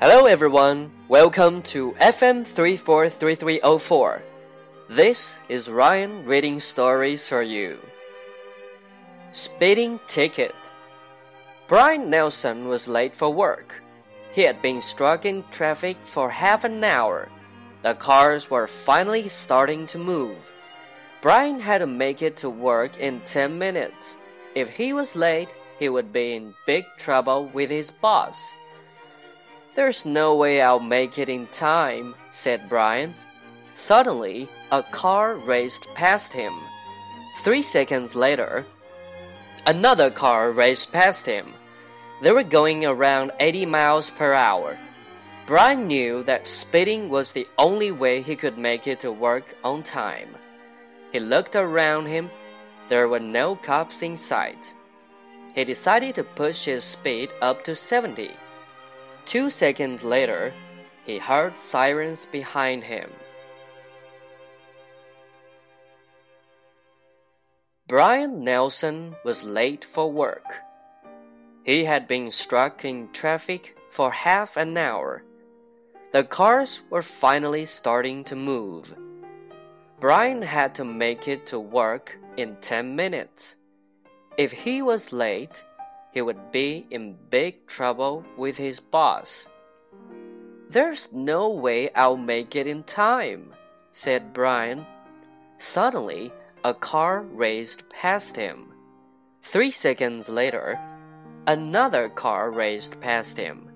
Hello 0.00 0.26
everyone, 0.26 0.92
welcome 1.08 1.60
to 1.62 1.90
FM 2.00 2.46
343304. 2.46 4.22
This 4.88 5.42
is 5.48 5.68
Ryan 5.68 6.24
reading 6.24 6.60
stories 6.60 7.26
for 7.26 7.42
you. 7.42 7.80
Speeding 9.32 9.98
Ticket 10.06 10.54
Brian 11.66 12.08
Nelson 12.08 12.68
was 12.68 12.86
late 12.86 13.16
for 13.16 13.28
work. 13.28 13.82
He 14.32 14.42
had 14.42 14.62
been 14.62 14.80
stuck 14.80 15.24
in 15.24 15.42
traffic 15.50 15.96
for 16.04 16.30
half 16.30 16.62
an 16.62 16.84
hour. 16.84 17.28
The 17.82 17.94
cars 17.94 18.48
were 18.48 18.68
finally 18.68 19.26
starting 19.26 19.84
to 19.88 19.98
move. 19.98 20.52
Brian 21.20 21.58
had 21.58 21.78
to 21.78 21.88
make 21.88 22.22
it 22.22 22.36
to 22.36 22.48
work 22.48 23.00
in 23.00 23.20
10 23.22 23.58
minutes. 23.58 24.16
If 24.54 24.68
he 24.68 24.92
was 24.92 25.16
late, 25.16 25.48
he 25.80 25.88
would 25.88 26.12
be 26.12 26.36
in 26.36 26.54
big 26.66 26.84
trouble 26.98 27.50
with 27.52 27.68
his 27.68 27.90
boss. 27.90 28.52
There's 29.74 30.04
no 30.04 30.34
way 30.34 30.60
I'll 30.60 30.80
make 30.80 31.18
it 31.18 31.28
in 31.28 31.46
time, 31.48 32.14
said 32.30 32.68
Brian. 32.68 33.14
Suddenly, 33.72 34.48
a 34.72 34.82
car 34.82 35.34
raced 35.34 35.88
past 35.94 36.32
him. 36.32 36.52
Three 37.42 37.62
seconds 37.62 38.14
later, 38.14 38.66
another 39.66 40.10
car 40.10 40.50
raced 40.50 40.92
past 40.92 41.26
him. 41.26 41.54
They 42.22 42.32
were 42.32 42.42
going 42.42 42.84
around 42.84 43.30
80 43.38 43.66
miles 43.66 44.10
per 44.10 44.32
hour. 44.32 44.76
Brian 45.46 45.86
knew 45.86 46.24
that 46.24 46.48
speeding 46.48 47.08
was 47.08 47.32
the 47.32 47.46
only 47.56 47.92
way 47.92 48.20
he 48.20 48.34
could 48.34 48.58
make 48.58 48.86
it 48.86 49.00
to 49.00 49.12
work 49.12 49.54
on 49.62 49.82
time. 49.82 50.28
He 51.12 51.20
looked 51.20 51.54
around 51.54 52.06
him. 52.06 52.30
There 52.88 53.08
were 53.08 53.20
no 53.20 53.56
cops 53.56 54.02
in 54.02 54.16
sight. 54.16 54.74
He 55.54 55.64
decided 55.64 56.14
to 56.16 56.24
push 56.24 56.64
his 56.64 56.84
speed 56.84 57.30
up 57.40 57.64
to 57.64 57.74
70. 57.74 58.30
Two 59.28 59.50
seconds 59.50 60.02
later, 60.02 60.54
he 61.04 61.18
heard 61.18 61.58
sirens 61.58 62.24
behind 62.24 62.82
him. 62.82 63.10
Brian 67.86 68.42
Nelson 68.42 69.14
was 69.26 69.44
late 69.44 69.84
for 69.84 70.10
work. 70.10 70.62
He 71.62 71.84
had 71.84 72.08
been 72.08 72.30
stuck 72.30 72.86
in 72.86 73.12
traffic 73.12 73.76
for 73.90 74.10
half 74.10 74.56
an 74.56 74.78
hour. 74.78 75.22
The 76.12 76.24
cars 76.24 76.80
were 76.88 77.02
finally 77.02 77.66
starting 77.66 78.24
to 78.24 78.34
move. 78.34 78.94
Brian 80.00 80.40
had 80.40 80.74
to 80.76 80.84
make 80.86 81.28
it 81.28 81.44
to 81.48 81.60
work 81.60 82.18
in 82.38 82.56
10 82.62 82.96
minutes. 82.96 83.56
If 84.38 84.52
he 84.52 84.80
was 84.80 85.12
late, 85.12 85.66
he 86.12 86.22
would 86.22 86.52
be 86.52 86.86
in 86.90 87.16
big 87.30 87.66
trouble 87.66 88.24
with 88.36 88.56
his 88.56 88.80
boss. 88.80 89.48
There's 90.70 91.12
no 91.12 91.48
way 91.48 91.90
I'll 91.94 92.16
make 92.16 92.54
it 92.56 92.66
in 92.66 92.82
time, 92.82 93.54
said 93.92 94.32
Brian. 94.32 94.86
Suddenly, 95.56 96.32
a 96.64 96.74
car 96.74 97.22
raced 97.22 97.88
past 97.88 98.36
him. 98.36 98.72
Three 99.42 99.70
seconds 99.70 100.28
later, 100.28 100.78
another 101.46 102.08
car 102.08 102.50
raced 102.50 103.00
past 103.00 103.36
him. 103.36 103.70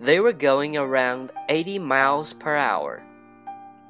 They 0.00 0.20
were 0.20 0.32
going 0.32 0.76
around 0.76 1.32
80 1.48 1.78
miles 1.78 2.34
per 2.34 2.56
hour. 2.56 3.02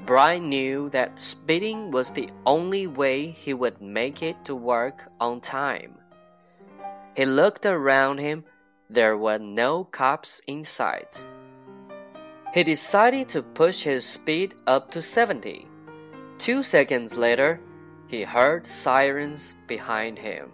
Brian 0.07 0.49
knew 0.49 0.91
that 0.91 1.19
speeding 1.19 1.91
was 1.91 2.11
the 2.11 2.29
only 2.47 2.87
way 2.87 3.31
he 3.31 3.55
would 3.55 3.81
make 3.81 4.23
it 4.23 4.45
to 4.45 4.55
work 4.55 5.11
on 5.19 5.41
time. 5.41 5.97
He 7.17 7.25
looked 7.25 7.65
around 7.65 8.19
him. 8.19 8.45
There 8.91 9.17
were 9.17 9.39
no 9.39 9.85
cops 9.85 10.41
in 10.47 10.65
sight. 10.65 11.25
He 12.53 12.65
decided 12.65 13.29
to 13.31 13.43
push 13.43 13.83
his 13.83 14.05
speed 14.05 14.55
up 14.67 14.91
to 14.93 15.03
70. 15.03 15.69
Two 16.39 16.63
seconds 16.63 17.17
later, 17.17 17.61
he 18.07 18.23
heard 18.23 18.67
sirens 18.67 19.55
behind 19.67 20.19
him. 20.19 20.53